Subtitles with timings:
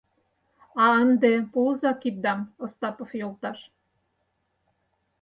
[0.81, 3.59] А ынде— пуыза киддам, Остапов йолташ.